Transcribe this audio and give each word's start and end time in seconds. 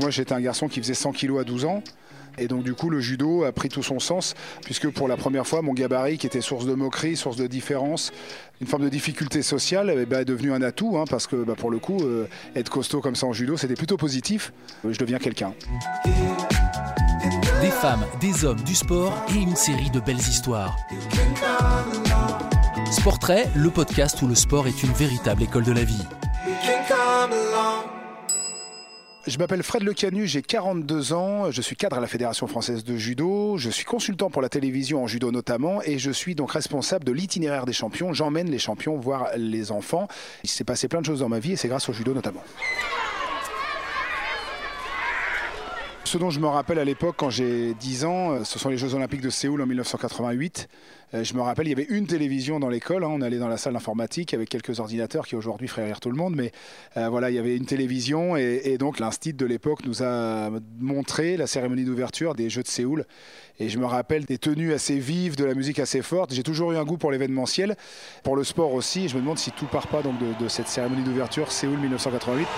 Moi, 0.00 0.10
j'étais 0.10 0.34
un 0.34 0.40
garçon 0.40 0.68
qui 0.68 0.80
faisait 0.80 0.94
100 0.94 1.12
kilos 1.12 1.40
à 1.40 1.44
12 1.44 1.64
ans. 1.64 1.82
Et 2.38 2.48
donc 2.48 2.62
du 2.62 2.74
coup, 2.74 2.90
le 2.90 3.00
judo 3.00 3.44
a 3.44 3.52
pris 3.52 3.68
tout 3.68 3.82
son 3.82 3.98
sens, 3.98 4.34
puisque 4.62 4.90
pour 4.90 5.08
la 5.08 5.16
première 5.16 5.46
fois, 5.46 5.62
mon 5.62 5.72
gabarit, 5.72 6.18
qui 6.18 6.26
était 6.26 6.40
source 6.40 6.66
de 6.66 6.74
moquerie, 6.74 7.16
source 7.16 7.36
de 7.36 7.46
différence, 7.46 8.12
une 8.60 8.66
forme 8.66 8.84
de 8.84 8.88
difficulté 8.88 9.42
sociale, 9.42 9.92
eh 9.96 10.06
ben, 10.06 10.20
est 10.20 10.24
devenu 10.24 10.52
un 10.52 10.62
atout, 10.62 10.98
hein, 10.98 11.04
parce 11.08 11.26
que 11.26 11.36
bah, 11.36 11.54
pour 11.56 11.70
le 11.70 11.78
coup, 11.78 11.98
euh, 12.02 12.26
être 12.54 12.70
costaud 12.70 13.00
comme 13.00 13.16
ça 13.16 13.26
en 13.26 13.32
judo, 13.32 13.56
c'était 13.56 13.74
plutôt 13.74 13.96
positif. 13.96 14.52
Euh, 14.84 14.92
je 14.92 14.98
deviens 14.98 15.18
quelqu'un. 15.18 15.54
Des 17.62 17.70
femmes, 17.70 18.04
des 18.20 18.44
hommes, 18.44 18.60
du 18.60 18.74
sport 18.74 19.12
et 19.30 19.38
une 19.38 19.56
série 19.56 19.90
de 19.90 20.00
belles 20.00 20.16
histoires. 20.16 20.76
Sportrait, 22.90 23.48
le 23.56 23.70
podcast 23.70 24.20
où 24.22 24.28
le 24.28 24.34
sport 24.34 24.68
est 24.68 24.82
une 24.82 24.92
véritable 24.92 25.42
école 25.42 25.64
de 25.64 25.72
la 25.72 25.84
vie. 25.84 26.04
Je 29.26 29.38
m'appelle 29.38 29.64
Fred 29.64 29.82
Lecanu, 29.82 30.24
j'ai 30.28 30.40
42 30.40 31.12
ans, 31.12 31.50
je 31.50 31.60
suis 31.60 31.74
cadre 31.74 31.96
à 31.96 32.00
la 32.00 32.06
Fédération 32.06 32.46
française 32.46 32.84
de 32.84 32.96
judo, 32.96 33.56
je 33.58 33.70
suis 33.70 33.84
consultant 33.84 34.30
pour 34.30 34.40
la 34.40 34.48
télévision 34.48 35.02
en 35.02 35.08
judo 35.08 35.32
notamment 35.32 35.82
et 35.82 35.98
je 35.98 36.12
suis 36.12 36.36
donc 36.36 36.52
responsable 36.52 37.04
de 37.04 37.10
l'itinéraire 37.10 37.66
des 37.66 37.72
champions. 37.72 38.12
J'emmène 38.12 38.48
les 38.48 38.60
champions 38.60 38.96
voir 38.96 39.30
les 39.36 39.72
enfants. 39.72 40.06
Il 40.44 40.50
s'est 40.50 40.62
passé 40.62 40.86
plein 40.86 41.00
de 41.00 41.06
choses 41.06 41.20
dans 41.20 41.28
ma 41.28 41.40
vie 41.40 41.52
et 41.52 41.56
c'est 41.56 41.66
grâce 41.66 41.88
au 41.88 41.92
judo 41.92 42.14
notamment. 42.14 42.44
Ce 46.16 46.18
dont 46.18 46.30
je 46.30 46.40
me 46.40 46.46
rappelle 46.46 46.78
à 46.78 46.84
l'époque, 46.86 47.16
quand 47.18 47.28
j'ai 47.28 47.74
10 47.74 48.06
ans, 48.06 48.30
euh, 48.30 48.42
ce 48.42 48.58
sont 48.58 48.70
les 48.70 48.78
Jeux 48.78 48.94
Olympiques 48.94 49.20
de 49.20 49.28
Séoul 49.28 49.60
en 49.60 49.66
1988. 49.66 50.66
Euh, 51.12 51.22
je 51.22 51.34
me 51.34 51.42
rappelle, 51.42 51.66
il 51.66 51.68
y 51.68 51.72
avait 51.74 51.84
une 51.90 52.06
télévision 52.06 52.58
dans 52.58 52.70
l'école. 52.70 53.04
Hein. 53.04 53.10
on 53.10 53.20
allait 53.20 53.38
dans 53.38 53.48
la 53.48 53.58
salle 53.58 53.74
d'informatique 53.74 54.32
avec 54.32 54.48
quelques 54.48 54.80
ordinateurs 54.80 55.26
qui 55.26 55.36
aujourd'hui 55.36 55.68
rire 55.76 56.00
tout 56.00 56.08
le 56.10 56.16
monde. 56.16 56.34
Mais 56.34 56.52
euh, 56.96 57.10
voilà, 57.10 57.28
il 57.28 57.36
y 57.36 57.38
avait 57.38 57.54
une 57.54 57.66
télévision 57.66 58.34
et, 58.34 58.78
donc 58.78 58.98
l'instit 58.98 59.34
de 59.34 59.44
l'époque 59.44 59.84
nous 59.84 60.02
a 60.02 60.48
montré 60.80 61.36
la 61.36 61.46
cérémonie 61.46 61.84
d'ouverture 61.84 62.34
des 62.34 62.48
Jeux 62.48 62.62
de 62.62 62.68
Séoul. 62.68 63.04
Et 63.58 63.68
je 63.68 63.78
me 63.78 63.84
rappelle 63.84 64.24
des 64.24 64.38
tenues 64.38 64.72
assez 64.72 64.98
vives, 64.98 65.36
de 65.36 65.44
la 65.44 65.52
musique 65.52 65.80
assez 65.80 66.00
forte. 66.00 66.32
J'ai 66.32 66.42
toujours 66.42 66.72
eu 66.72 66.78
un 66.78 66.84
goût 66.84 66.96
pour 66.96 67.10
l'événementiel, 67.12 67.76
pour 68.22 68.36
le 68.36 68.44
sport 68.44 68.72
aussi. 68.72 69.10
je 69.10 69.16
me 69.16 69.20
demande 69.20 69.36
si 69.36 69.50
tout 69.50 69.66
part 69.66 69.88
pas 69.88 70.00
donc 70.00 70.14
de 70.40 70.48
cette 70.48 70.68
cérémonie 70.68 71.04
d'ouverture 71.04 71.52
Séoul 71.52 71.76
1988. 71.76 72.48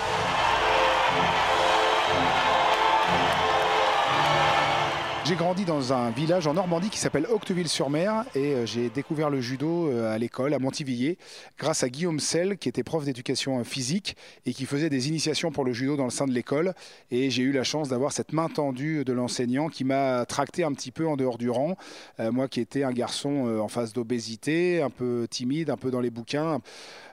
J'ai 5.29 5.35
grandi 5.35 5.63
dans 5.63 5.93
un 5.93 6.09
village 6.09 6.47
en 6.47 6.55
Normandie 6.55 6.89
qui 6.89 6.97
s'appelle 6.97 7.27
Octeville-sur-Mer 7.27 8.25
et 8.33 8.55
euh, 8.55 8.65
j'ai 8.65 8.89
découvert 8.89 9.29
le 9.29 9.41
judo 9.41 9.87
euh, 9.87 10.11
à 10.11 10.17
l'école 10.17 10.55
à 10.55 10.57
Montivilliers 10.57 11.19
grâce 11.59 11.83
à 11.83 11.89
Guillaume 11.89 12.19
Sell 12.19 12.57
qui 12.57 12.67
était 12.67 12.81
prof 12.81 13.05
d'éducation 13.05 13.63
physique 13.63 14.17
et 14.47 14.55
qui 14.55 14.65
faisait 14.65 14.89
des 14.89 15.07
initiations 15.07 15.51
pour 15.51 15.65
le 15.65 15.71
judo 15.71 15.97
dans 15.97 16.05
le 16.05 16.09
sein 16.09 16.25
de 16.25 16.31
l'école 16.31 16.73
et 17.11 17.29
j'ai 17.29 17.43
eu 17.43 17.51
la 17.51 17.63
chance 17.63 17.89
d'avoir 17.89 18.11
cette 18.11 18.33
main 18.33 18.49
tendue 18.49 19.05
de 19.05 19.13
l'enseignant 19.13 19.69
qui 19.69 19.83
m'a 19.83 20.25
tracté 20.25 20.63
un 20.63 20.73
petit 20.73 20.89
peu 20.89 21.07
en 21.07 21.15
dehors 21.15 21.37
du 21.37 21.51
rang. 21.51 21.77
Euh, 22.19 22.31
moi 22.31 22.47
qui 22.47 22.59
étais 22.59 22.81
un 22.81 22.91
garçon 22.91 23.59
en 23.61 23.67
phase 23.67 23.93
d'obésité, 23.93 24.81
un 24.81 24.89
peu 24.89 25.27
timide, 25.29 25.69
un 25.69 25.77
peu 25.77 25.91
dans 25.91 26.01
les 26.01 26.09
bouquins 26.09 26.59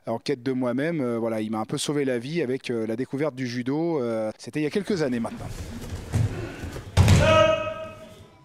en 0.07 0.19
quête 0.19 0.43
de 0.43 0.53
moi-même. 0.53 1.17
voilà, 1.17 1.43
il 1.43 1.51
m'a 1.51 1.59
un 1.59 1.67
peu 1.67 1.77
sauvé 1.77 2.07
la 2.07 2.19
vie 2.19 2.41
avec 2.41 2.69
la 2.71 2.97
découverte 2.97 3.35
du 3.35 3.47
judo. 3.47 4.01
C'était 4.39 4.61
il 4.61 4.63
y 4.63 4.67
a 4.67 4.71
quelques 4.71 5.03
années 5.03 5.21
maintenant. 5.21 5.49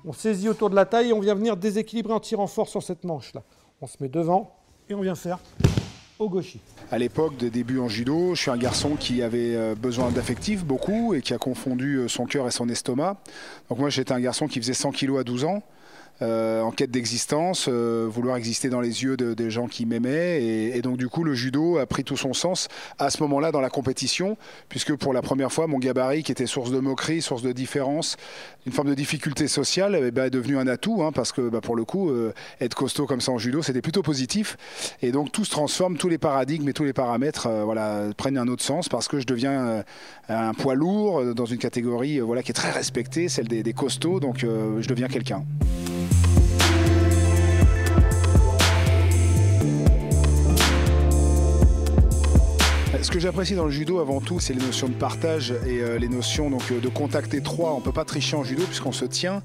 On 0.03 0.13
saisit 0.13 0.49
autour 0.49 0.71
de 0.71 0.75
la 0.75 0.85
taille 0.85 1.09
et 1.09 1.13
on 1.13 1.19
vient 1.19 1.35
venir 1.35 1.55
déséquilibrer 1.55 2.13
en 2.13 2.19
tirant 2.19 2.47
fort 2.47 2.67
sur 2.67 2.81
cette 2.81 3.03
manche-là. 3.03 3.43
On 3.81 3.87
se 3.87 3.97
met 3.99 4.09
devant 4.09 4.55
et 4.89 4.95
on 4.95 5.01
vient 5.01 5.15
faire 5.15 5.37
au 6.17 6.27
gauchi. 6.27 6.59
À 6.91 6.97
l'époque 6.97 7.37
de 7.37 7.49
début 7.49 7.79
en 7.79 7.87
judo, 7.87 8.33
je 8.33 8.41
suis 8.41 8.51
un 8.51 8.57
garçon 8.57 8.95
qui 8.95 9.21
avait 9.21 9.55
euh, 9.55 9.75
besoin 9.75 10.11
d'affectif 10.11 10.65
beaucoup 10.65 11.13
et 11.13 11.21
qui 11.21 11.33
a 11.33 11.37
confondu 11.37 11.97
euh, 11.97 12.07
son 12.07 12.25
cœur 12.25 12.47
et 12.47 12.51
son 12.51 12.67
estomac. 12.69 13.17
Donc 13.69 13.79
moi 13.79 13.89
j'étais 13.89 14.11
un 14.11 14.19
garçon 14.19 14.47
qui 14.47 14.59
faisait 14.59 14.73
100 14.73 14.91
kg 14.91 15.19
à 15.19 15.23
12 15.23 15.45
ans. 15.45 15.63
Euh, 16.21 16.61
en 16.61 16.71
quête 16.71 16.91
d'existence, 16.91 17.65
euh, 17.67 18.07
vouloir 18.07 18.37
exister 18.37 18.69
dans 18.69 18.81
les 18.81 19.03
yeux 19.03 19.17
des 19.17 19.49
gens 19.49 19.67
qui 19.67 19.85
m'aimaient. 19.85 20.43
Et, 20.43 20.81
donc 20.81 20.97
du 20.97 21.07
coup, 21.07 21.23
le 21.23 21.33
judo 21.33 21.77
a 21.77 21.85
pris 21.85 22.03
tout 22.03 22.17
son 22.17 22.33
sens 22.33 22.67
à 22.99 23.09
ce 23.09 23.21
moment-là 23.23 23.51
dans 23.51 23.61
la 23.61 23.69
compétition, 23.69 24.37
puisque 24.69 24.95
pour 24.95 25.13
la 25.13 25.21
première 25.21 25.51
fois, 25.51 25.67
mon 25.67 25.79
gabarit, 25.79 26.23
qui 26.23 26.31
était 26.31 26.45
source 26.45 26.71
de 26.71 26.79
moquerie, 26.79 27.21
source 27.21 27.41
de 27.41 27.51
différence, 27.51 28.17
une 28.65 28.71
forme 28.71 28.89
de 28.89 28.93
difficulté 28.93 29.47
sociale, 29.47 29.99
eh 29.99 30.11
ben, 30.11 30.25
est 30.25 30.29
devenu 30.29 30.57
un 30.57 30.67
atout, 30.67 31.01
hein, 31.01 31.11
parce 31.11 31.31
que 31.31 31.49
bah, 31.49 31.61
pour 31.61 31.75
le 31.75 31.85
coup, 31.85 32.09
euh, 32.09 32.33
être 32.59 32.75
costaud 32.75 33.07
comme 33.07 33.21
ça 33.21 33.31
en 33.31 33.39
judo, 33.39 33.63
c'était 33.63 33.81
plutôt 33.81 34.03
positif. 34.03 34.57
Et 35.01 35.11
donc 35.11 35.31
tout 35.31 35.45
se 35.45 35.51
transforme, 35.51 35.97
tous 35.97 36.09
les 36.09 36.19
paradigmes 36.19 36.69
et 36.69 36.73
tous 36.73 36.83
les 36.83 36.93
paramètres 36.93 37.47
prennent 38.17 38.37
un 38.37 38.47
autre 38.47 38.63
sens, 38.63 38.89
parce 38.89 39.07
que 39.07 39.19
je 39.19 39.25
deviens 39.25 39.83
un 40.29 40.53
poids 40.53 40.75
lourd 40.75 41.33
dans 41.33 41.45
une 41.45 41.57
catégorie 41.57 42.19
qui 42.43 42.51
est 42.51 42.53
très 42.53 42.71
respectée, 42.71 43.27
celle 43.27 43.47
des 43.47 43.73
costauds, 43.73 44.19
donc 44.19 44.39
je 44.39 44.87
deviens 44.87 45.07
quelqu'un. 45.07 45.43
Ce 53.01 53.09
que 53.09 53.19
j'apprécie 53.19 53.55
dans 53.55 53.65
le 53.65 53.71
judo 53.71 53.97
avant 53.99 54.21
tout, 54.21 54.39
c'est 54.39 54.53
les 54.53 54.63
notions 54.63 54.87
de 54.87 54.93
partage 54.93 55.55
et 55.65 55.81
euh, 55.81 55.97
les 55.97 56.07
notions 56.07 56.51
donc, 56.51 56.61
euh, 56.71 56.79
de 56.79 56.87
contact 56.87 57.33
étroit. 57.33 57.73
On 57.73 57.79
ne 57.79 57.83
peut 57.83 57.91
pas 57.91 58.05
tricher 58.05 58.35
en 58.35 58.43
judo 58.43 58.63
puisqu'on 58.63 58.91
se 58.91 59.05
tient. 59.05 59.41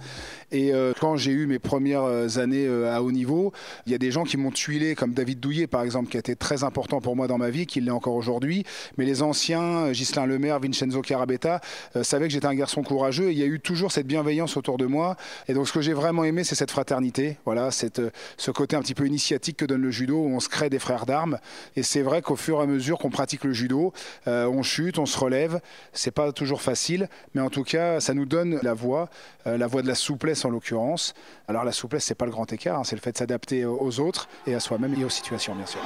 Et 0.53 0.73
euh, 0.73 0.93
quand 0.99 1.17
j'ai 1.17 1.33
eu 1.33 1.47
mes 1.47 1.59
premières 1.59 2.39
années 2.39 2.69
à 2.69 3.03
haut 3.03 3.13
niveau, 3.13 3.53
il 3.87 3.93
y 3.93 3.95
a 3.95 3.99
des 3.99 4.11
gens 4.11 4.25
qui 4.25 4.37
m'ont 4.37 4.51
tuilé, 4.51 4.95
comme 4.95 5.13
David 5.13 5.41
Douillet 5.41 5.67
par 5.67 5.83
exemple, 5.83 6.11
qui 6.11 6.17
a 6.17 6.21
été 6.21 6.37
très 6.37 6.65
important 6.65 7.01
pour 7.01 7.17
moi 7.17 7.27
dans 7.27 7.39
ma 7.39 7.51
vie, 7.51 7.67
qui 7.67 7.81
l'est 7.81 7.91
encore 7.91 8.15
aujourd'hui. 8.15 8.65
Mais 8.99 9.05
les 9.05 9.23
anciens, 9.23 9.91
Ghislain 9.91 10.27
Lemaire, 10.27 10.61
Vincenzo 10.61 11.03
Carabetta, 11.03 11.61
savaient 12.03 12.29
que 12.29 12.33
j'étais 12.33 12.47
un 12.47 12.55
garçon 12.55 12.83
courageux. 12.83 13.33
Il 13.33 13.39
y 13.39 13.43
a 13.43 13.47
eu 13.47 13.61
toujours 13.61 13.93
cette 13.93 14.07
bienveillance 14.07 14.57
autour 14.57 14.79
de 14.79 14.87
moi. 14.87 15.17
Et 15.49 15.55
donc 15.55 15.69
ce 15.69 15.73
que 15.73 15.81
j'ai 15.81 15.93
vraiment 15.93 16.25
aimé, 16.25 16.45
c'est 16.45 16.55
cette 16.55 16.71
fraternité. 16.71 17.37
Voilà, 17.45 17.71
ce 17.71 18.51
côté 18.51 18.77
un 18.77 18.83
petit 18.83 18.95
peu 18.95 19.07
initiatique 19.07 19.57
que 19.57 19.65
donne 19.65 19.83
le 19.83 19.91
judo, 19.91 20.17
où 20.17 20.29
on 20.29 20.41
se 20.41 20.49
crée 20.49 20.71
des 20.71 20.79
frères 20.79 21.07
d'armes. 21.07 21.39
Et 21.77 21.83
c'est 21.83 22.03
vrai 22.03 22.23
qu'au 22.23 22.37
fur 22.37 22.61
et 22.61 22.63
à 22.63 22.67
mesure 22.67 22.99
qu'on 22.99 23.11
pratique 23.11 23.45
le 23.45 23.53
judo. 23.53 23.93
Euh, 24.29 24.47
on 24.47 24.63
chute, 24.63 24.99
on 24.99 25.07
se 25.07 25.19
relève. 25.19 25.61
C'est 25.93 26.11
pas 26.11 26.33
toujours 26.33 26.63
facile, 26.63 27.09
mais 27.35 27.41
en 27.41 27.51
tout 27.51 27.65
cas, 27.65 28.01
ça 28.01 28.15
nous 28.15 28.27
donne 28.27 28.59
la 28.63 28.75
voie, 28.75 29.09
euh, 29.47 29.57
la 29.57 29.67
voie 29.67 29.83
de 29.83 29.89
la 29.89 29.95
souplesse 29.95 30.36
en 30.45 30.51
l'occurrence. 30.51 31.15
Alors 31.49 31.65
la 31.65 31.73
souplesse, 31.73 32.05
c'est 32.05 32.15
pas 32.15 32.27
le 32.27 32.31
grand 32.31 32.53
écart, 32.53 32.79
hein, 32.79 32.85
c'est 32.85 32.97
le 32.97 33.01
fait 33.01 33.13
de 33.13 33.19
s'adapter 33.19 33.65
aux 33.65 34.01
autres 34.01 34.29
et 34.47 34.55
à 34.55 34.61
soi-même 34.61 34.95
et 35.01 35.05
aux 35.05 35.09
situations, 35.09 35.55
bien 35.55 35.67
sûr. 35.67 35.81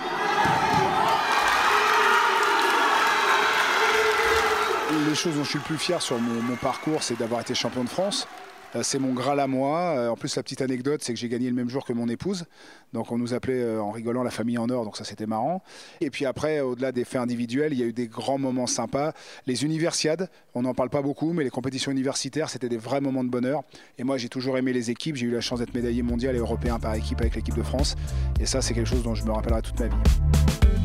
Les 5.08 5.14
choses 5.14 5.36
dont 5.36 5.44
je 5.44 5.50
suis 5.50 5.58
le 5.58 5.64
plus 5.64 5.78
fier 5.78 6.02
sur 6.02 6.18
mon 6.18 6.56
parcours, 6.56 7.02
c'est 7.02 7.18
d'avoir 7.18 7.40
été 7.40 7.54
champion 7.54 7.84
de 7.84 7.88
France. 7.88 8.26
Euh, 8.76 8.82
c'est 8.82 8.98
mon 8.98 9.12
Graal 9.12 9.40
à 9.40 9.46
moi. 9.46 9.78
Euh, 9.78 10.08
en 10.08 10.16
plus, 10.16 10.36
la 10.36 10.42
petite 10.42 10.62
anecdote, 10.62 11.02
c'est 11.02 11.12
que 11.12 11.18
j'ai 11.18 11.28
gagné 11.28 11.48
le 11.48 11.54
même 11.54 11.68
jour 11.68 11.84
que 11.84 11.92
mon 11.92 12.08
épouse. 12.08 12.44
Donc, 12.92 13.12
on 13.12 13.18
nous 13.18 13.34
appelait 13.34 13.60
euh, 13.60 13.82
en 13.82 13.90
rigolant 13.90 14.22
la 14.22 14.30
famille 14.30 14.58
en 14.58 14.68
or. 14.68 14.84
Donc, 14.84 14.96
ça, 14.96 15.04
c'était 15.04 15.26
marrant. 15.26 15.62
Et 16.00 16.10
puis 16.10 16.24
après, 16.24 16.60
au-delà 16.60 16.92
des 16.92 17.04
faits 17.04 17.20
individuels, 17.20 17.72
il 17.72 17.78
y 17.78 17.82
a 17.82 17.86
eu 17.86 17.92
des 17.92 18.06
grands 18.06 18.38
moments 18.38 18.66
sympas. 18.66 19.12
Les 19.46 19.64
universiades, 19.64 20.28
on 20.54 20.62
n'en 20.62 20.74
parle 20.74 20.90
pas 20.90 21.02
beaucoup, 21.02 21.32
mais 21.32 21.44
les 21.44 21.50
compétitions 21.50 21.92
universitaires, 21.92 22.48
c'était 22.48 22.68
des 22.68 22.78
vrais 22.78 23.00
moments 23.00 23.24
de 23.24 23.30
bonheur. 23.30 23.62
Et 23.98 24.04
moi, 24.04 24.18
j'ai 24.18 24.28
toujours 24.28 24.56
aimé 24.58 24.72
les 24.72 24.90
équipes. 24.90 25.16
J'ai 25.16 25.26
eu 25.26 25.32
la 25.32 25.40
chance 25.40 25.58
d'être 25.58 25.74
médaillé 25.74 26.02
mondial 26.02 26.36
et 26.36 26.38
européen 26.38 26.78
par 26.78 26.94
équipe 26.94 27.20
avec 27.20 27.34
l'équipe 27.34 27.56
de 27.56 27.62
France. 27.62 27.96
Et 28.40 28.46
ça, 28.46 28.62
c'est 28.62 28.74
quelque 28.74 28.88
chose 28.88 29.02
dont 29.02 29.14
je 29.14 29.24
me 29.24 29.32
rappellerai 29.32 29.62
toute 29.62 29.78
ma 29.80 29.86
vie. 29.86 30.79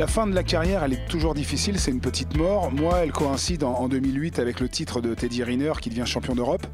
La 0.00 0.06
fin 0.06 0.26
de 0.26 0.34
la 0.34 0.42
carrière, 0.42 0.82
elle 0.82 0.94
est 0.94 1.08
toujours 1.10 1.34
difficile, 1.34 1.78
c'est 1.78 1.90
une 1.90 2.00
petite 2.00 2.34
mort. 2.34 2.72
Moi, 2.72 3.00
elle 3.02 3.12
coïncide 3.12 3.64
en, 3.64 3.86
2008 3.86 4.38
avec 4.38 4.58
le 4.58 4.66
titre 4.66 5.02
de 5.02 5.12
Teddy 5.12 5.44
Riner 5.44 5.72
qui 5.78 5.90
devient 5.90 6.06
champion 6.06 6.34
d'Europe. 6.34 6.66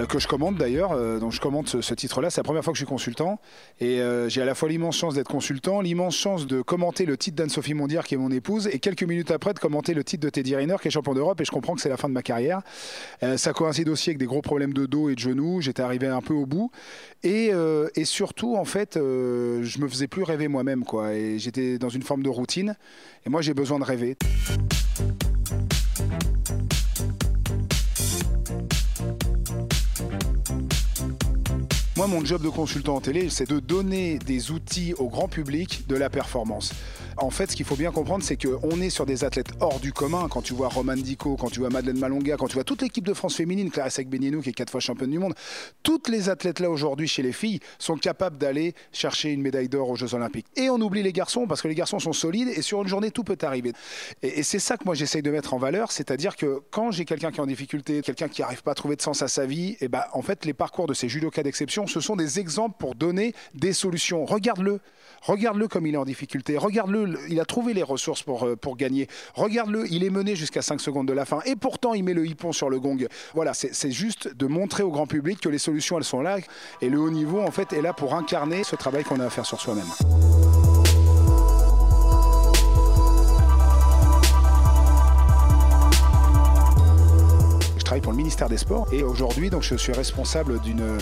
Euh, 0.00 0.06
que 0.06 0.18
je 0.18 0.26
commande 0.26 0.56
d'ailleurs. 0.56 0.92
Euh, 0.92 1.18
donc 1.18 1.32
je 1.32 1.40
commande 1.40 1.68
ce, 1.68 1.94
titre-là. 1.94 2.30
C'est 2.30 2.40
la 2.40 2.44
première 2.44 2.64
fois 2.64 2.72
que 2.72 2.78
je 2.78 2.84
suis 2.84 2.88
consultant. 2.88 3.38
Et 3.80 4.00
euh, 4.00 4.28
j'ai 4.28 4.42
à 4.42 4.44
la 4.44 4.54
fois 4.54 4.68
l'immense 4.68 4.96
chance 4.96 5.14
d'être 5.14 5.28
consultant, 5.28 5.80
l'immense 5.80 6.16
chance 6.16 6.46
de 6.46 6.62
commenter 6.62 7.06
le 7.06 7.16
titre 7.16 7.36
d'Anne-Sophie 7.36 7.74
Mondière, 7.74 8.04
qui 8.04 8.14
est 8.14 8.18
mon 8.18 8.30
épouse, 8.30 8.68
et 8.72 8.78
quelques 8.78 9.04
minutes 9.04 9.30
après 9.30 9.54
de 9.54 9.58
commenter 9.58 9.94
le 9.94 10.02
titre 10.02 10.24
de 10.24 10.30
Teddy 10.30 10.56
Riner, 10.56 10.76
qui 10.80 10.88
est 10.88 10.90
champion 10.90 11.14
d'Europe. 11.14 11.40
Et 11.40 11.44
je 11.44 11.50
comprends 11.50 11.74
que 11.74 11.80
c'est 11.80 11.88
la 11.88 11.96
fin 11.96 12.08
de 12.08 12.14
ma 12.14 12.22
carrière. 12.22 12.60
ça 13.36 13.52
coïncide 13.52 13.88
aussi 13.88 14.10
avec 14.10 14.18
des 14.18 14.26
gros 14.26 14.42
problèmes 14.42 14.72
de 14.72 14.86
dos 14.86 15.08
et 15.08 15.14
de 15.14 15.20
genoux. 15.20 15.60
J'étais 15.60 15.82
arrivé 15.82 16.06
un 16.06 16.20
peu 16.20 16.34
au 16.34 16.46
bout. 16.46 16.70
Et, 17.22 17.52
et 17.94 18.04
surtout, 18.04 18.56
en 18.56 18.64
fait, 18.64 18.94
je 18.96 19.80
me 19.80 19.88
faisais 19.88 20.08
plus 20.08 20.22
rêver 20.22 20.48
moi-même. 20.48 20.84
quoi. 20.84 21.14
Et 21.14 21.38
j'étais 21.38 21.78
dans 21.78 21.88
une 21.88 22.02
forme 22.02 22.22
de 22.22 22.28
routine. 22.28 22.76
Et 23.26 23.30
moi, 23.30 23.42
j'ai 23.42 23.54
besoin 23.54 23.78
de 23.78 23.84
rêver. 23.84 24.16
Mon 32.06 32.22
job 32.22 32.42
de 32.42 32.50
consultant 32.50 32.96
en 32.96 33.00
télé, 33.00 33.30
c'est 33.30 33.48
de 33.48 33.60
donner 33.60 34.18
des 34.18 34.50
outils 34.50 34.92
au 34.98 35.08
grand 35.08 35.26
public 35.26 35.86
de 35.88 35.96
la 35.96 36.10
performance. 36.10 36.72
En 37.16 37.30
fait, 37.30 37.50
ce 37.50 37.56
qu'il 37.56 37.64
faut 37.64 37.76
bien 37.76 37.92
comprendre, 37.92 38.24
c'est 38.24 38.36
qu'on 38.36 38.80
est 38.80 38.90
sur 38.90 39.06
des 39.06 39.24
athlètes 39.24 39.52
hors 39.60 39.78
du 39.78 39.92
commun. 39.92 40.26
Quand 40.28 40.42
tu 40.42 40.52
vois 40.52 40.68
Roman 40.68 40.96
Dico, 40.96 41.36
quand 41.36 41.48
tu 41.48 41.60
vois 41.60 41.70
Madeleine 41.70 41.98
Malonga, 41.98 42.36
quand 42.36 42.48
tu 42.48 42.54
vois 42.54 42.64
toute 42.64 42.82
l'équipe 42.82 43.06
de 43.06 43.14
France 43.14 43.36
féminine, 43.36 43.70
Clarisse 43.70 44.00
Benienou 44.00 44.42
qui 44.42 44.50
est 44.50 44.52
quatre 44.52 44.70
fois 44.70 44.80
championne 44.80 45.10
du 45.10 45.18
monde, 45.18 45.34
toutes 45.82 46.08
les 46.08 46.28
athlètes 46.28 46.58
là 46.58 46.70
aujourd'hui 46.70 47.06
chez 47.06 47.22
les 47.22 47.32
filles 47.32 47.60
sont 47.78 47.96
capables 47.96 48.36
d'aller 48.36 48.74
chercher 48.92 49.30
une 49.30 49.42
médaille 49.42 49.68
d'or 49.68 49.90
aux 49.90 49.96
Jeux 49.96 50.14
Olympiques. 50.14 50.46
Et 50.56 50.68
on 50.70 50.80
oublie 50.80 51.02
les 51.02 51.12
garçons 51.12 51.46
parce 51.46 51.62
que 51.62 51.68
les 51.68 51.74
garçons 51.74 52.00
sont 52.00 52.12
solides 52.12 52.48
et 52.48 52.62
sur 52.62 52.82
une 52.82 52.88
journée 52.88 53.12
tout 53.12 53.24
peut 53.24 53.38
arriver. 53.42 53.72
Et, 54.22 54.42
c'est 54.42 54.58
ça 54.58 54.76
que 54.76 54.84
moi 54.84 54.94
j'essaye 54.94 55.22
de 55.22 55.30
mettre 55.30 55.54
en 55.54 55.58
valeur, 55.58 55.92
c'est-à-dire 55.92 56.36
que 56.36 56.60
quand 56.70 56.90
j'ai 56.90 57.04
quelqu'un 57.04 57.30
qui 57.30 57.38
est 57.38 57.42
en 57.42 57.46
difficulté, 57.46 58.02
quelqu'un 58.02 58.28
qui 58.28 58.42
n'arrive 58.42 58.62
pas 58.62 58.72
à 58.72 58.74
trouver 58.74 58.96
de 58.96 59.02
sens 59.02 59.22
à 59.22 59.28
sa 59.28 59.46
vie, 59.46 59.70
et 59.70 59.76
eh 59.82 59.88
ben 59.88 60.02
en 60.12 60.22
fait 60.22 60.44
les 60.44 60.52
parcours 60.52 60.86
de 60.86 60.94
ces 60.94 61.08
judokas 61.08 61.42
d'exception, 61.42 61.86
ce 61.94 62.00
sont 62.00 62.16
des 62.16 62.40
exemples 62.40 62.74
pour 62.76 62.96
donner 62.96 63.34
des 63.54 63.72
solutions. 63.72 64.24
Regarde-le. 64.24 64.80
Regarde-le 65.22 65.68
comme 65.68 65.86
il 65.86 65.94
est 65.94 65.98
en 65.98 66.04
difficulté. 66.04 66.58
Regarde-le, 66.58 67.16
il 67.28 67.38
a 67.38 67.44
trouvé 67.44 67.72
les 67.72 67.84
ressources 67.84 68.24
pour, 68.24 68.44
euh, 68.44 68.56
pour 68.56 68.76
gagner. 68.76 69.06
Regarde-le, 69.34 69.86
il 69.90 70.02
est 70.02 70.10
mené 70.10 70.34
jusqu'à 70.34 70.60
5 70.60 70.80
secondes 70.80 71.06
de 71.06 71.12
la 71.12 71.24
fin. 71.24 71.38
Et 71.46 71.54
pourtant, 71.54 71.94
il 71.94 72.02
met 72.02 72.12
le 72.12 72.26
hippon 72.26 72.50
sur 72.50 72.68
le 72.68 72.80
gong. 72.80 73.06
Voilà, 73.32 73.54
c'est 73.54 73.92
juste 73.92 74.34
de 74.34 74.46
montrer 74.46 74.82
au 74.82 74.90
grand 74.90 75.06
public 75.06 75.40
que 75.40 75.48
les 75.48 75.58
solutions, 75.58 75.98
elles 75.98 76.04
sont 76.04 76.20
là. 76.20 76.38
Et 76.82 76.88
le 76.88 76.98
haut 76.98 77.10
niveau, 77.10 77.40
en 77.40 77.52
fait, 77.52 77.72
est 77.72 77.80
là 77.80 77.92
pour 77.92 78.14
incarner 78.14 78.64
ce 78.64 78.74
travail 78.74 79.04
qu'on 79.04 79.20
a 79.20 79.26
à 79.26 79.30
faire 79.30 79.46
sur 79.46 79.60
soi-même. 79.60 79.86
Je 87.78 87.84
travaille 87.84 88.02
pour 88.02 88.12
le 88.12 88.18
ministère 88.18 88.48
des 88.48 88.58
Sports 88.58 88.88
et 88.92 89.04
aujourd'hui, 89.04 89.48
je 89.60 89.76
suis 89.76 89.92
responsable 89.92 90.60
d'une 90.60 90.98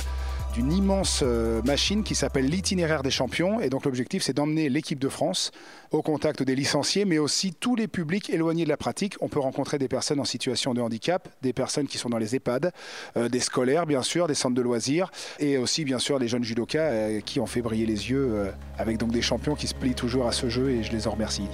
d'une 0.53 0.73
immense 0.73 1.21
euh, 1.23 1.63
machine 1.63 2.05
qui 2.05 2.15
s'appelle 2.15 2.47
l'itinéraire 2.47 3.03
des 3.03 3.11
champions. 3.11 3.61
Et 3.61 3.71
donc 3.71 3.85
l'objectif, 3.85 4.23
c'est 4.23 4.35
d'emmener 4.35 4.69
l'équipe 4.69 4.99
de 4.99 5.09
France 5.09 5.51
au 5.91 6.03
contact 6.03 6.43
des 6.43 6.55
licenciés, 6.55 7.05
mais 7.05 7.19
aussi 7.19 7.55
tous 7.55 7.75
les 7.75 7.89
publics 7.89 8.29
éloignés 8.29 8.65
de 8.65 8.69
la 8.69 8.77
pratique. 8.77 9.15
On 9.21 9.29
peut 9.29 9.41
rencontrer 9.41 9.79
des 9.79 9.89
personnes 9.89 10.21
en 10.21 10.25
situation 10.25 10.75
de 10.75 10.81
handicap, 10.81 11.29
des 11.41 11.53
personnes 11.53 11.87
qui 11.87 11.97
sont 11.97 12.11
dans 12.11 12.19
les 12.19 12.37
EHPAD, 12.37 12.73
euh, 13.17 13.29
des 13.29 13.41
scolaires, 13.41 13.87
bien 13.87 14.03
sûr, 14.03 14.27
des 14.27 14.35
centres 14.35 14.55
de 14.55 14.63
loisirs, 14.63 15.11
et 15.39 15.57
aussi, 15.57 15.85
bien 15.85 15.99
sûr, 15.99 16.19
des 16.19 16.29
jeunes 16.29 16.45
judokas 16.45 16.81
euh, 16.81 17.21
qui 17.21 17.41
ont 17.41 17.47
fait 17.47 17.63
briller 17.63 17.87
les 17.87 18.11
yeux 18.11 18.53
avec 18.79 18.99
donc 18.99 19.11
des 19.11 19.23
champions 19.23 19.55
qui 19.55 19.67
se 19.67 19.75
plient 19.75 19.95
toujours 19.95 20.27
à 20.27 20.33
ce 20.33 20.49
jeu, 20.49 20.71
et 20.71 20.83
je 20.83 20.93
les 20.93 21.07
en 21.09 21.13
remercie. 21.13 21.49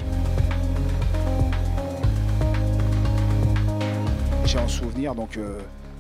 J'ai 4.45 4.59
en 4.59 4.69
souvenir 4.69 5.15
donc 5.15 5.39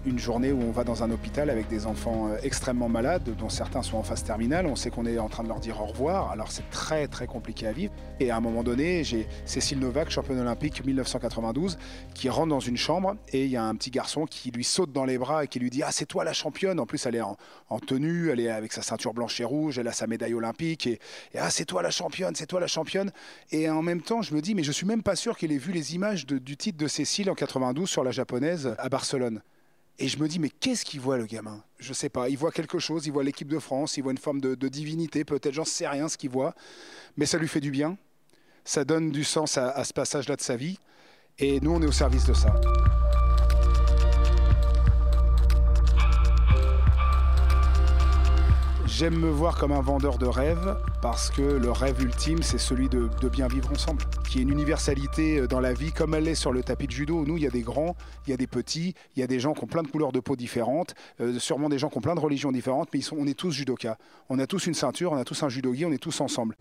une 0.06 0.18
journée 0.18 0.52
où 0.52 0.62
on 0.62 0.70
va 0.70 0.84
dans 0.84 1.02
un 1.02 1.10
hôpital 1.10 1.50
avec 1.50 1.68
des 1.68 1.86
enfants 1.86 2.28
euh, 2.28 2.36
extrêmement 2.42 2.88
malades, 2.88 3.34
dont 3.38 3.48
certains 3.48 3.82
sont 3.82 3.96
en 3.96 4.02
phase 4.02 4.24
terminale. 4.24 4.66
On 4.66 4.76
sait 4.76 4.90
qu'on 4.90 5.06
est 5.06 5.18
en 5.18 5.28
train 5.28 5.42
de 5.42 5.48
leur 5.48 5.60
dire 5.60 5.80
au 5.80 5.86
revoir, 5.86 6.30
alors 6.30 6.50
c'est 6.50 6.68
très 6.70 7.08
très 7.08 7.26
compliqué 7.26 7.66
à 7.66 7.72
vivre. 7.72 7.92
Et 8.20 8.30
à 8.30 8.36
un 8.36 8.40
moment 8.40 8.62
donné, 8.62 9.04
j'ai 9.04 9.26
Cécile 9.44 9.78
Novak, 9.78 10.10
championne 10.10 10.40
olympique 10.40 10.84
1992, 10.84 11.78
qui 12.14 12.28
rentre 12.28 12.48
dans 12.48 12.60
une 12.60 12.76
chambre 12.76 13.16
et 13.32 13.44
il 13.44 13.50
y 13.50 13.56
a 13.56 13.64
un 13.64 13.74
petit 13.74 13.90
garçon 13.90 14.26
qui 14.26 14.50
lui 14.50 14.64
saute 14.64 14.92
dans 14.92 15.04
les 15.04 15.18
bras 15.18 15.44
et 15.44 15.48
qui 15.48 15.58
lui 15.58 15.70
dit 15.70 15.82
Ah, 15.82 15.92
c'est 15.92 16.06
toi 16.06 16.24
la 16.24 16.32
championne. 16.32 16.80
En 16.80 16.86
plus, 16.86 17.04
elle 17.06 17.16
est 17.16 17.20
en, 17.20 17.36
tenue, 17.80 18.30
elle 18.30 18.40
est 18.40 18.50
avec 18.50 18.72
sa 18.72 18.82
ceinture 18.82 19.14
blanche 19.14 19.40
et 19.40 19.44
rouge, 19.44 19.78
elle 19.78 19.88
a 19.88 19.92
sa 19.92 20.06
médaille 20.06 20.34
olympique 20.34 20.86
et, 20.86 21.00
Ah, 21.38 21.50
c'est 21.50 21.64
toi 21.64 21.82
la 21.82 21.90
championne, 21.90 22.34
c'est 22.34 22.46
toi 22.46 22.60
la 22.60 22.66
championne. 22.66 23.10
Et 23.50 23.68
en 23.68 23.82
même 23.82 24.02
temps, 24.02 24.22
je 24.22 24.34
me 24.34 24.40
dis 24.40 24.54
Mais 24.54 24.62
je 24.62 24.72
suis 24.72 24.86
même 24.86 25.02
pas 25.02 25.16
sûr 25.16 25.36
qu'il 25.36 25.52
ait 25.52 25.58
vu 25.58 25.72
les 25.72 25.94
images 25.94 26.26
du 26.26 26.56
titre 26.56 26.78
de 26.78 26.88
Cécile 26.88 27.30
en 27.30 27.34
92 27.34 27.88
sur 27.88 28.04
la 28.04 28.10
japonaise 28.10 28.74
à 28.78 28.88
Barcelone. 28.88 29.42
Et 30.00 30.06
je 30.06 30.18
me 30.18 30.28
dis, 30.28 30.38
mais 30.38 30.48
qu'est-ce 30.48 30.84
qu'il 30.84 31.00
voit 31.00 31.18
le 31.18 31.26
gamin? 31.26 31.62
Je 31.78 31.92
sais 31.92 32.08
pas. 32.08 32.28
Il 32.28 32.38
voit 32.38 32.52
quelque 32.52 32.78
chose, 32.78 33.06
il 33.06 33.12
voit 33.12 33.24
l'équipe 33.24 33.48
de 33.48 33.58
France, 33.58 33.96
il 33.96 34.02
voit 34.02 34.12
une 34.12 34.18
forme 34.18 34.40
de, 34.40 34.68
divinité, 34.68 35.24
peut-être, 35.24 35.54
j'en 35.54 35.64
sais 35.64 35.88
rien 35.88 36.08
ce 36.08 36.16
qu'il 36.16 36.30
voit. 36.30 36.54
Mais 37.16 37.26
ça 37.26 37.36
lui 37.38 37.48
fait 37.48 37.60
du 37.60 37.70
bien. 37.70 37.96
Ça 38.64 38.84
donne 38.84 39.10
du 39.10 39.24
sens 39.24 39.58
à 39.58 39.82
ce 39.82 39.92
passage-là 39.92 40.36
de 40.36 40.40
sa 40.40 40.56
vie. 40.56 40.78
Et 41.38 41.60
nous, 41.60 41.72
on 41.72 41.82
est 41.82 41.86
au 41.86 41.92
service 41.92 42.26
de 42.26 42.34
ça. 42.34 42.54
J'aime 48.98 49.16
me 49.16 49.30
voir 49.30 49.56
comme 49.56 49.70
un 49.70 49.80
vendeur 49.80 50.18
de 50.18 50.26
rêves 50.26 50.76
parce 51.00 51.30
que 51.30 51.42
le 51.42 51.70
rêve 51.70 52.02
ultime, 52.02 52.42
c'est 52.42 52.58
celui 52.58 52.88
de, 52.88 53.08
bien 53.28 53.46
vivre 53.46 53.70
ensemble. 53.70 54.02
Qui 54.28 54.40
est 54.40 54.42
une 54.42 54.50
universalité 54.50 55.38
euh, 55.38 55.46
dans 55.46 55.60
la 55.60 55.72
vie 55.72 55.90
comme 55.90 56.14
elle 56.14 56.28
est 56.28 56.34
sur 56.34 56.52
le 56.52 56.62
tapis 56.62 56.86
de 56.86 56.92
judo. 56.92 57.24
Nous, 57.24 57.38
il 57.38 57.44
y 57.44 57.46
a 57.46 57.50
des 57.50 57.62
grands, 57.62 57.96
il 58.26 58.30
y 58.30 58.34
a 58.34 58.36
des 58.36 58.46
petits, 58.46 58.94
il 59.16 59.20
y 59.20 59.22
a 59.22 59.26
des 59.26 59.40
gens 59.40 59.54
qui 59.54 59.64
ont 59.64 59.66
plein 59.66 59.82
de 59.82 59.88
couleurs 59.88 60.12
de 60.12 60.20
peau 60.20 60.36
différentes, 60.36 60.94
euh, 61.20 61.38
sûrement 61.38 61.70
des 61.70 61.78
gens 61.78 61.88
qui 61.88 61.96
ont 61.96 62.02
plein 62.02 62.14
de 62.14 62.20
religions 62.20 62.52
différentes, 62.52 62.90
mais 62.92 62.98
ils 62.98 63.02
sont, 63.02 63.16
on 63.18 63.26
est 63.26 63.38
tous 63.38 63.52
judokas. 63.52 63.96
On 64.28 64.38
a 64.38 64.46
tous 64.46 64.66
une 64.66 64.74
ceinture, 64.74 65.12
on 65.12 65.16
a 65.16 65.24
tous 65.24 65.42
un 65.42 65.48
judogi, 65.48 65.86
on 65.86 65.92
est 65.92 65.98
tous 65.98 66.20
ensemble. 66.20 66.56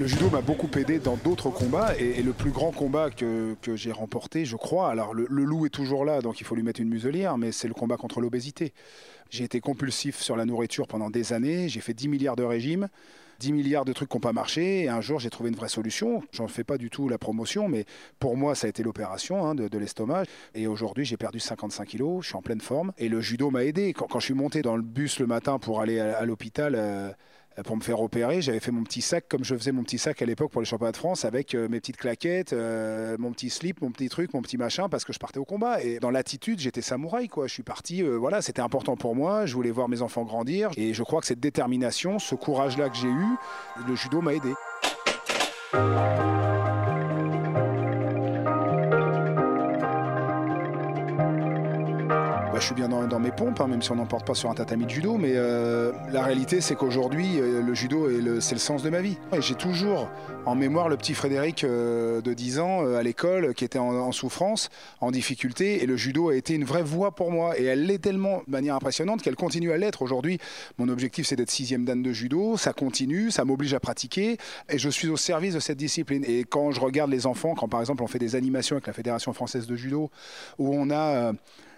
Le 0.00 0.08
judo 0.08 0.28
m'a 0.28 0.40
beaucoup 0.40 0.68
aidé 0.76 0.98
dans 0.98 1.16
d'autres 1.16 1.50
combats 1.50 1.94
et, 1.96 2.20
le 2.20 2.32
plus 2.32 2.50
grand 2.50 2.72
combat 2.72 3.10
que, 3.10 3.56
j'ai 3.76 3.92
remporté, 3.92 4.44
je 4.44 4.56
crois, 4.56 4.90
alors 4.90 5.14
le, 5.14 5.26
loup 5.28 5.66
est 5.66 5.70
toujours 5.70 6.04
là, 6.04 6.20
donc 6.20 6.40
il 6.40 6.44
faut 6.44 6.56
lui 6.56 6.64
mettre 6.64 6.80
une 6.80 6.88
muselière, 6.88 7.38
mais 7.38 7.52
c'est 7.52 7.68
le 7.68 7.74
combat 7.74 7.96
contre 7.96 8.20
l'obésité. 8.20 8.72
J'ai 9.30 9.44
été 9.44 9.60
compulsif 9.60 10.20
sur 10.20 10.36
la 10.36 10.46
nourriture 10.46 10.88
pendant 10.88 11.10
des 11.10 11.32
années, 11.32 11.68
j'ai 11.68 11.80
fait 11.80 11.94
10 11.94 12.08
milliards 12.08 12.36
de 12.36 12.42
régimes. 12.42 12.88
10 13.40 13.52
milliards 13.52 13.84
de 13.84 13.92
trucs 13.92 14.08
qui 14.08 14.16
n'ont 14.16 14.20
pas 14.20 14.32
marché. 14.32 14.82
Et 14.82 14.88
un 14.88 15.00
jour, 15.00 15.18
j'ai 15.18 15.28
trouvé 15.28 15.50
une 15.50 15.56
vraie 15.56 15.68
solution. 15.68 16.22
J'en 16.30 16.46
fais 16.46 16.62
pas 16.62 16.78
du 16.78 16.88
tout 16.88 17.08
la 17.08 17.18
promotion, 17.18 17.68
mais 17.68 17.84
pour 18.20 18.36
moi, 18.36 18.54
ça 18.54 18.68
a 18.68 18.70
été 18.70 18.84
l'opération 18.84 19.44
hein, 19.44 19.56
de, 19.56 19.78
l'estomac. 19.78 20.22
Et 20.54 20.68
aujourd'hui, 20.68 21.04
j'ai 21.04 21.16
perdu 21.16 21.40
55 21.40 21.84
kilos. 21.84 22.22
Je 22.22 22.28
suis 22.28 22.36
en 22.36 22.42
pleine 22.42 22.60
forme. 22.60 22.92
Et 22.96 23.08
le 23.08 23.20
judo 23.20 23.50
m'a 23.50 23.64
aidé. 23.64 23.92
Quand, 23.92 24.20
je 24.20 24.26
suis 24.26 24.34
monté 24.34 24.62
dans 24.62 24.76
le 24.76 24.82
bus 24.82 25.18
le 25.18 25.26
matin 25.26 25.58
pour 25.58 25.80
aller 25.80 25.98
à, 25.98 26.24
l'hôpital, 26.24 26.74
euh, 26.76 27.10
pour 27.62 27.76
me 27.76 27.82
faire 27.82 28.00
opérer, 28.00 28.42
j'avais 28.42 28.60
fait 28.60 28.72
mon 28.72 28.82
petit 28.82 29.02
sac 29.02 29.26
comme 29.28 29.44
je 29.44 29.54
faisais 29.54 29.72
mon 29.72 29.82
petit 29.82 29.98
sac 29.98 30.20
à 30.22 30.26
l'époque 30.26 30.50
pour 30.50 30.60
les 30.60 30.66
championnats 30.66 30.92
de 30.92 30.96
France 30.96 31.24
avec 31.24 31.54
euh, 31.54 31.68
mes 31.68 31.78
petites 31.80 31.96
claquettes, 31.96 32.52
euh, 32.52 33.16
mon 33.18 33.32
petit 33.32 33.50
slip, 33.50 33.80
mon 33.80 33.90
petit 33.90 34.08
truc, 34.08 34.34
mon 34.34 34.42
petit 34.42 34.56
machin 34.56 34.88
parce 34.88 35.04
que 35.04 35.12
je 35.12 35.18
partais 35.18 35.38
au 35.38 35.44
combat. 35.44 35.82
Et 35.82 36.00
dans 36.00 36.10
l'attitude, 36.10 36.58
j'étais 36.58 36.82
samouraï 36.82 37.28
quoi, 37.28 37.46
je 37.46 37.52
suis 37.52 37.62
parti 37.62 38.02
voilà, 38.02 38.42
c'était 38.42 38.62
important 38.62 38.96
pour 38.96 39.14
moi, 39.14 39.46
je 39.46 39.54
voulais 39.54 39.70
voir 39.70 39.88
mes 39.88 40.02
enfants 40.02 40.24
grandir. 40.24 40.70
Et 40.76 40.94
je 40.94 41.02
crois 41.02 41.20
que 41.20 41.26
cette 41.26 41.40
détermination, 41.40 42.18
ce 42.18 42.34
courage 42.34 42.76
là 42.76 42.88
que 42.88 42.96
j'ai 42.96 43.08
eu, 43.08 43.26
le 43.86 43.94
judo 43.94 44.20
m'a 44.20 44.34
aidé. 44.34 44.52
Je 52.64 52.68
suis 52.68 52.74
bien 52.74 52.88
dans, 52.88 53.20
mes 53.20 53.30
pompes, 53.30 53.60
hein, 53.60 53.66
même 53.66 53.82
si 53.82 53.92
on 53.92 53.96
n'en 53.96 54.06
porte 54.06 54.26
pas 54.26 54.32
sur 54.32 54.48
un 54.48 54.54
tatami 54.54 54.86
de 54.86 54.90
judo. 54.90 55.18
Mais 55.18 55.32
euh, 55.34 55.92
la 56.10 56.22
réalité, 56.22 56.62
c'est 56.62 56.74
qu'aujourd'hui, 56.74 57.38
euh, 57.38 57.60
le 57.60 57.74
judo, 57.74 58.08
c'est 58.40 58.54
le 58.54 58.58
sens 58.58 58.82
de 58.82 58.88
ma 58.88 59.02
vie. 59.02 59.18
J'ai 59.38 59.54
toujours 59.54 60.08
en 60.46 60.54
mémoire 60.54 60.88
le 60.88 60.96
petit 60.96 61.12
Frédéric 61.12 61.62
euh, 61.62 62.22
de 62.22 62.32
10 62.32 62.60
ans 62.60 62.94
à 62.94 63.02
l'école 63.02 63.52
qui 63.52 63.66
était 63.66 63.78
en, 63.78 64.12
souffrance, 64.12 64.70
en 65.02 65.10
difficulté. 65.10 65.82
Et 65.82 65.86
le 65.86 65.98
judo 65.98 66.30
a 66.30 66.36
été 66.36 66.54
une 66.54 66.64
vraie 66.64 66.82
voie 66.82 67.14
pour 67.14 67.30
moi. 67.30 67.58
Et 67.60 67.64
elle 67.64 67.84
l'est 67.84 67.98
tellement 67.98 68.38
de 68.46 68.50
manière 68.50 68.76
impressionnante 68.76 69.20
qu'elle 69.20 69.36
continue 69.36 69.70
à 69.70 69.76
l'être. 69.76 70.00
Aujourd'hui, 70.00 70.38
mon 70.78 70.88
objectif, 70.88 71.26
c'est 71.26 71.36
d'être 71.36 71.50
sixième 71.50 71.84
dan 71.84 72.02
de 72.02 72.12
judo. 72.12 72.56
Ça 72.56 72.72
continue, 72.72 73.30
ça 73.30 73.44
m'oblige 73.44 73.74
à 73.74 73.80
pratiquer. 73.80 74.38
Et 74.70 74.78
je 74.78 74.88
suis 74.88 75.08
au 75.08 75.18
service 75.18 75.52
de 75.52 75.60
cette 75.60 75.76
discipline. 75.76 76.24
Et 76.26 76.44
quand 76.44 76.70
je 76.70 76.80
regarde 76.80 77.10
les 77.10 77.26
enfants, 77.26 77.54
quand 77.54 77.68
par 77.68 77.80
exemple 77.80 78.02
on 78.02 78.06
fait 78.06 78.18
des 78.18 78.36
animations 78.36 78.76
avec 78.76 78.86
la 78.86 78.94
Fédération 78.94 79.34
française 79.34 79.66
de 79.66 79.76
judo, 79.76 80.10
où 80.56 80.74
on 80.74 80.90
a 80.90 81.34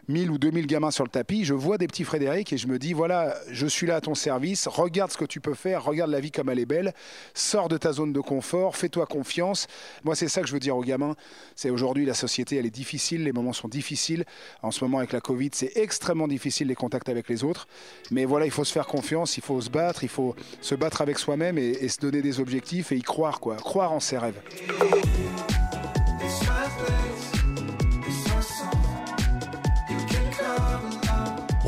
1000 0.08 0.30
ou 0.30 0.38
2000 0.38 0.66
gamins 0.66 0.90
sur 0.90 1.04
le 1.04 1.10
tapis, 1.10 1.44
je 1.44 1.54
vois 1.54 1.78
des 1.78 1.86
petits 1.86 2.04
Frédéric 2.04 2.52
et 2.52 2.58
je 2.58 2.66
me 2.68 2.78
dis 2.78 2.92
voilà, 2.92 3.34
je 3.50 3.66
suis 3.66 3.86
là 3.86 3.96
à 3.96 4.00
ton 4.00 4.14
service, 4.14 4.66
regarde 4.66 5.10
ce 5.10 5.16
que 5.16 5.25
tu 5.25 5.40
peux 5.40 5.54
faire, 5.54 5.84
regarde 5.84 6.10
la 6.10 6.20
vie 6.20 6.30
comme 6.30 6.48
elle 6.48 6.58
est 6.58 6.66
belle, 6.66 6.94
sors 7.34 7.68
de 7.68 7.76
ta 7.76 7.92
zone 7.92 8.12
de 8.12 8.20
confort, 8.20 8.76
fais-toi 8.76 9.06
confiance. 9.06 9.66
Moi, 10.04 10.14
c'est 10.14 10.28
ça 10.28 10.40
que 10.42 10.46
je 10.46 10.52
veux 10.52 10.60
dire 10.60 10.76
aux 10.76 10.82
gamins. 10.82 11.16
C'est 11.54 11.70
aujourd'hui, 11.70 12.04
la 12.04 12.14
société, 12.14 12.56
elle 12.56 12.66
est 12.66 12.70
difficile, 12.70 13.25
les 13.25 13.32
moments 13.32 13.52
sont 13.52 13.68
difficiles. 13.68 14.25
En 14.62 14.70
ce 14.70 14.84
moment, 14.84 14.98
avec 14.98 15.12
la 15.12 15.20
Covid, 15.20 15.50
c'est 15.52 15.76
extrêmement 15.76 16.28
difficile 16.28 16.68
les 16.68 16.75
contacts 16.75 17.08
avec 17.08 17.28
les 17.28 17.44
autres. 17.44 17.66
Mais 18.10 18.25
voilà, 18.25 18.46
il 18.46 18.52
faut 18.52 18.64
se 18.64 18.72
faire 18.72 18.86
confiance, 18.86 19.36
il 19.36 19.42
faut 19.42 19.60
se 19.60 19.70
battre, 19.70 20.04
il 20.04 20.08
faut 20.08 20.36
se 20.60 20.75
battre 20.75 21.02
avec 21.02 21.18
soi-même 21.18 21.58
et, 21.58 21.70
et 21.80 21.88
se 21.88 21.98
donner 21.98 22.22
des 22.22 22.40
objectifs 22.40 22.92
et 22.92 22.96
y 22.96 23.02
croire, 23.02 23.40
quoi. 23.40 23.56
Croire 23.56 23.92
en 23.92 24.00
ses 24.00 24.18
rêves. 24.18 24.40